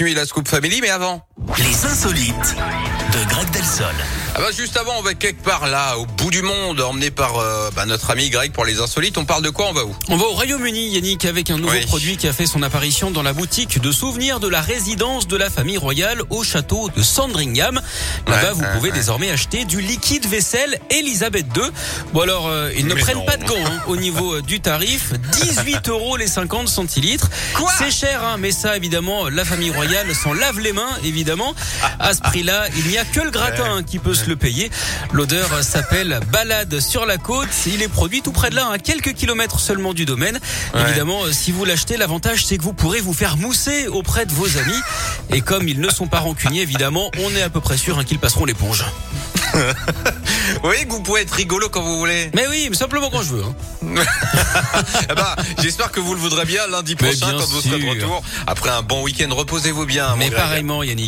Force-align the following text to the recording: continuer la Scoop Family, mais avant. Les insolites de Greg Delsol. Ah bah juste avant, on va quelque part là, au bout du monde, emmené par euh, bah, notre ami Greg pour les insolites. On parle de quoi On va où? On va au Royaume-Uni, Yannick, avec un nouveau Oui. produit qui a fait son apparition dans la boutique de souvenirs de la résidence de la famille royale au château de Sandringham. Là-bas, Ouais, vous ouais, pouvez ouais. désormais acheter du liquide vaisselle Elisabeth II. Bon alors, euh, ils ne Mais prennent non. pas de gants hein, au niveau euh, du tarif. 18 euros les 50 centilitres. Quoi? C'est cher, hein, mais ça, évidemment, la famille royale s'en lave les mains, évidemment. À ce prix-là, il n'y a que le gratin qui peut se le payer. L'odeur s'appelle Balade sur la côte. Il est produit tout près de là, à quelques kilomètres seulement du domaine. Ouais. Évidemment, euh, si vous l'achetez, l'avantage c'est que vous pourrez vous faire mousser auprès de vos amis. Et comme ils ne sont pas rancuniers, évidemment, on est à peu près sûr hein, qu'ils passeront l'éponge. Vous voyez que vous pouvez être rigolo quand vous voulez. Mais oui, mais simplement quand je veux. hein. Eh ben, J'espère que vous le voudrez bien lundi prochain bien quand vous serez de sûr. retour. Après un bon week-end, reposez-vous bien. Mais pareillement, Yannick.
continuer 0.00 0.18
la 0.18 0.24
Scoop 0.24 0.48
Family, 0.48 0.80
mais 0.80 0.88
avant. 0.88 1.20
Les 1.58 1.84
insolites 1.84 2.56
de 3.12 3.28
Greg 3.28 3.50
Delsol. 3.50 3.94
Ah 4.40 4.44
bah 4.46 4.52
juste 4.56 4.78
avant, 4.78 4.92
on 4.98 5.02
va 5.02 5.12
quelque 5.12 5.42
part 5.42 5.66
là, 5.66 5.98
au 5.98 6.06
bout 6.06 6.30
du 6.30 6.40
monde, 6.40 6.80
emmené 6.80 7.10
par 7.10 7.36
euh, 7.38 7.68
bah, 7.76 7.84
notre 7.84 8.08
ami 8.08 8.30
Greg 8.30 8.52
pour 8.52 8.64
les 8.64 8.80
insolites. 8.80 9.18
On 9.18 9.26
parle 9.26 9.42
de 9.42 9.50
quoi 9.50 9.66
On 9.68 9.74
va 9.74 9.84
où? 9.84 9.94
On 10.08 10.16
va 10.16 10.24
au 10.24 10.30
Royaume-Uni, 10.32 10.88
Yannick, 10.88 11.26
avec 11.26 11.50
un 11.50 11.58
nouveau 11.58 11.74
Oui. 11.74 11.84
produit 11.84 12.16
qui 12.16 12.26
a 12.26 12.32
fait 12.32 12.46
son 12.46 12.62
apparition 12.62 13.10
dans 13.10 13.22
la 13.22 13.34
boutique 13.34 13.82
de 13.82 13.92
souvenirs 13.92 14.40
de 14.40 14.48
la 14.48 14.62
résidence 14.62 15.28
de 15.28 15.36
la 15.36 15.50
famille 15.50 15.76
royale 15.76 16.22
au 16.30 16.42
château 16.42 16.88
de 16.96 17.02
Sandringham. 17.02 17.82
Là-bas, 18.26 18.40
Ouais, 18.48 18.52
vous 18.54 18.60
ouais, 18.62 18.66
pouvez 18.76 18.90
ouais. 18.90 18.96
désormais 18.96 19.30
acheter 19.30 19.66
du 19.66 19.82
liquide 19.82 20.24
vaisselle 20.24 20.78
Elisabeth 20.88 21.44
II. 21.54 21.64
Bon 22.14 22.20
alors, 22.22 22.48
euh, 22.48 22.70
ils 22.78 22.86
ne 22.86 22.94
Mais 22.94 23.00
prennent 23.02 23.18
non. 23.18 23.26
pas 23.26 23.36
de 23.36 23.44
gants 23.44 23.54
hein, 23.66 23.80
au 23.88 23.96
niveau 23.96 24.36
euh, 24.36 24.40
du 24.42 24.60
tarif. 24.60 25.12
18 25.32 25.86
euros 25.90 26.16
les 26.16 26.26
50 26.28 26.66
centilitres. 26.66 27.28
Quoi? 27.54 27.70
C'est 27.76 27.90
cher, 27.90 28.24
hein, 28.24 28.36
mais 28.38 28.52
ça, 28.52 28.74
évidemment, 28.74 29.28
la 29.28 29.44
famille 29.44 29.70
royale 29.70 30.14
s'en 30.14 30.32
lave 30.32 30.60
les 30.60 30.72
mains, 30.72 30.96
évidemment. 31.04 31.54
À 31.98 32.14
ce 32.14 32.20
prix-là, 32.22 32.68
il 32.78 32.86
n'y 32.86 32.96
a 32.96 33.04
que 33.04 33.20
le 33.20 33.30
gratin 33.30 33.82
qui 33.82 33.98
peut 33.98 34.14
se 34.14 34.29
le 34.30 34.36
payer. 34.36 34.70
L'odeur 35.12 35.62
s'appelle 35.62 36.20
Balade 36.32 36.80
sur 36.80 37.04
la 37.04 37.18
côte. 37.18 37.48
Il 37.66 37.82
est 37.82 37.88
produit 37.88 38.22
tout 38.22 38.32
près 38.32 38.48
de 38.50 38.54
là, 38.54 38.70
à 38.72 38.78
quelques 38.78 39.12
kilomètres 39.12 39.60
seulement 39.60 39.92
du 39.92 40.04
domaine. 40.06 40.38
Ouais. 40.74 40.82
Évidemment, 40.82 41.24
euh, 41.24 41.32
si 41.32 41.52
vous 41.52 41.64
l'achetez, 41.64 41.96
l'avantage 41.96 42.46
c'est 42.46 42.56
que 42.56 42.62
vous 42.62 42.72
pourrez 42.72 43.00
vous 43.00 43.12
faire 43.12 43.36
mousser 43.36 43.88
auprès 43.88 44.24
de 44.26 44.32
vos 44.32 44.56
amis. 44.56 44.80
Et 45.30 45.40
comme 45.40 45.68
ils 45.68 45.80
ne 45.80 45.90
sont 45.90 46.06
pas 46.06 46.20
rancuniers, 46.20 46.62
évidemment, 46.62 47.10
on 47.18 47.30
est 47.36 47.42
à 47.42 47.50
peu 47.50 47.60
près 47.60 47.76
sûr 47.76 47.98
hein, 47.98 48.04
qu'ils 48.04 48.18
passeront 48.20 48.44
l'éponge. 48.46 48.84
Vous 50.54 50.60
voyez 50.68 50.84
que 50.84 50.90
vous 50.90 51.00
pouvez 51.02 51.22
être 51.22 51.32
rigolo 51.34 51.68
quand 51.68 51.82
vous 51.82 51.98
voulez. 51.98 52.30
Mais 52.34 52.46
oui, 52.48 52.68
mais 52.70 52.76
simplement 52.76 53.10
quand 53.10 53.22
je 53.22 53.34
veux. 53.34 53.42
hein. 53.42 53.54
Eh 55.10 55.14
ben, 55.14 55.34
J'espère 55.60 55.90
que 55.90 56.00
vous 56.00 56.14
le 56.14 56.20
voudrez 56.20 56.44
bien 56.44 56.66
lundi 56.68 56.94
prochain 56.94 57.30
bien 57.30 57.38
quand 57.38 57.46
vous 57.46 57.60
serez 57.60 57.76
de 57.78 57.82
sûr. 57.82 57.90
retour. 57.90 58.22
Après 58.46 58.70
un 58.70 58.82
bon 58.82 59.02
week-end, 59.02 59.28
reposez-vous 59.34 59.86
bien. 59.86 60.14
Mais 60.16 60.30
pareillement, 60.30 60.82
Yannick. 60.82 60.98